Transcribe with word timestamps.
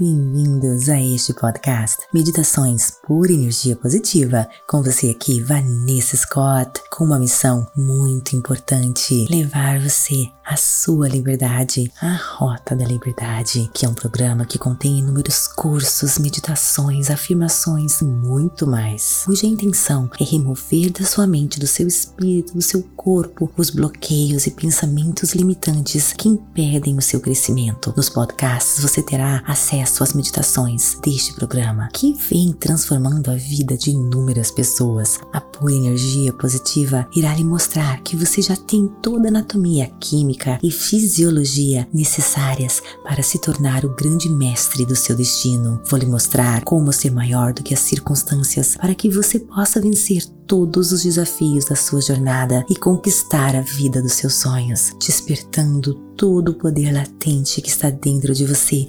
Bem-vindos 0.00 0.88
a 0.88 0.98
este 0.98 1.34
podcast 1.34 2.06
Meditações 2.14 2.92
por 3.06 3.30
Energia 3.30 3.76
Positiva. 3.76 4.48
Com 4.66 4.82
você 4.82 5.10
aqui, 5.10 5.38
Vanessa 5.42 6.16
Scott, 6.16 6.80
com 6.90 7.04
uma 7.04 7.18
missão 7.18 7.70
muito 7.76 8.34
importante: 8.34 9.26
levar 9.28 9.78
você 9.80 10.30
à 10.52 10.56
sua 10.56 11.08
liberdade, 11.08 11.90
à 12.00 12.14
Rota 12.14 12.76
da 12.76 12.84
Liberdade, 12.84 13.70
que 13.72 13.86
é 13.86 13.88
um 13.88 13.94
programa 13.94 14.44
que 14.44 14.58
contém 14.58 14.98
inúmeros 14.98 15.48
cursos, 15.48 16.18
meditações, 16.18 17.10
afirmações 17.10 18.02
e 18.02 18.04
muito 18.04 18.66
mais, 18.66 19.22
cuja 19.24 19.46
intenção 19.46 20.10
é 20.20 20.24
remover 20.24 20.92
da 20.92 21.06
sua 21.06 21.26
mente, 21.26 21.58
do 21.58 21.66
seu 21.66 21.88
espírito, 21.88 22.52
do 22.52 22.60
seu 22.60 22.82
corpo, 22.94 23.50
os 23.56 23.70
bloqueios 23.70 24.46
e 24.46 24.50
pensamentos 24.50 25.32
limitantes 25.32 26.12
que 26.12 26.28
impedem 26.28 26.98
o 26.98 27.02
seu 27.02 27.18
crescimento. 27.18 27.94
Nos 27.96 28.10
podcasts 28.10 28.82
você 28.82 29.02
terá 29.02 29.42
acesso 29.46 29.96
suas 29.96 30.12
meditações 30.12 30.98
deste 31.02 31.32
programa, 31.32 31.88
que 31.94 32.12
vem 32.28 32.52
transformando 32.52 33.30
a 33.30 33.36
vida 33.36 33.74
de 33.74 33.90
inúmeras 33.90 34.50
pessoas. 34.50 35.18
A 35.32 35.40
pura 35.40 35.72
energia 35.72 36.32
positiva 36.32 37.08
irá 37.16 37.34
lhe 37.34 37.44
mostrar 37.44 38.02
que 38.02 38.16
você 38.16 38.42
já 38.42 38.56
tem 38.56 38.86
toda 39.00 39.28
a 39.28 39.30
anatomia, 39.30 39.90
química 39.98 40.41
e 40.62 40.70
fisiologia 40.70 41.88
necessárias 41.92 42.82
para 43.04 43.22
se 43.22 43.38
tornar 43.38 43.84
o 43.84 43.94
grande 43.94 44.28
mestre 44.28 44.84
do 44.84 44.96
seu 44.96 45.16
destino. 45.16 45.80
Vou 45.88 45.98
lhe 45.98 46.06
mostrar 46.06 46.64
como 46.64 46.92
ser 46.92 47.10
maior 47.10 47.52
do 47.52 47.62
que 47.62 47.74
as 47.74 47.80
circunstâncias 47.80 48.76
para 48.76 48.94
que 48.94 49.08
você 49.08 49.38
possa 49.38 49.80
vencer 49.80 50.24
todos 50.46 50.92
os 50.92 51.02
desafios 51.02 51.64
da 51.64 51.74
sua 51.74 52.00
jornada 52.00 52.64
e 52.68 52.76
conquistar 52.76 53.56
a 53.56 53.60
vida 53.60 54.02
dos 54.02 54.12
seus 54.12 54.34
sonhos, 54.34 54.92
despertando 54.98 55.94
todo 56.16 56.50
o 56.50 56.54
poder 56.54 56.92
latente 56.92 57.60
que 57.60 57.70
está 57.70 57.90
dentro 57.90 58.34
de 58.34 58.44
você, 58.44 58.86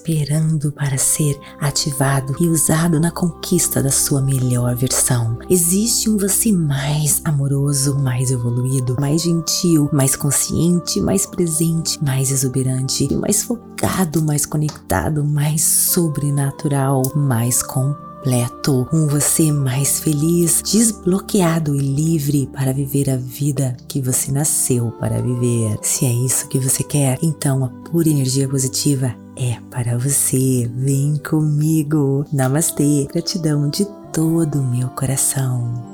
esperando 0.00 0.72
para 0.72 0.96
ser 0.96 1.38
ativado 1.60 2.34
e 2.40 2.48
usado 2.48 2.98
na 2.98 3.10
conquista 3.10 3.82
da 3.82 3.90
sua 3.90 4.22
melhor 4.22 4.74
versão. 4.74 5.38
Existe 5.48 6.08
um 6.08 6.16
você 6.16 6.50
mais 6.50 7.20
amoroso, 7.24 7.98
mais 7.98 8.30
evoluído, 8.30 8.96
mais 8.98 9.22
gentil, 9.22 9.90
mais 9.92 10.16
consciente, 10.16 11.00
mais 11.00 11.26
presente, 11.26 12.02
mais 12.02 12.30
exuberante, 12.30 13.14
mais 13.14 13.42
focado, 13.42 14.22
mais 14.22 14.46
conectado, 14.46 15.22
mais 15.22 15.62
sobrenatural, 15.62 17.02
mais 17.14 17.62
completo 17.62 18.86
um 18.92 19.06
você 19.06 19.50
mais 19.50 20.00
feliz, 20.00 20.62
desbloqueado 20.62 21.74
e 21.74 21.78
livre 21.78 22.46
para 22.52 22.72
viver 22.72 23.08
a 23.08 23.16
vida 23.16 23.74
que 23.88 24.00
você 24.00 24.30
nasceu 24.30 24.92
para 24.92 25.22
viver. 25.22 25.78
Se 25.82 26.04
é 26.04 26.12
isso 26.12 26.46
que 26.48 26.58
você 26.58 26.82
quer, 26.82 27.18
então 27.22 27.64
a 27.64 27.68
pura 27.68 28.10
energia 28.10 28.46
positiva 28.46 29.14
é 29.40 29.58
para 29.70 29.96
você. 29.96 30.70
Vem 30.74 31.16
comigo. 31.16 32.26
Namastê. 32.32 33.08
Gratidão 33.10 33.70
de 33.70 33.86
todo 34.12 34.60
o 34.60 34.66
meu 34.66 34.88
coração. 34.88 35.89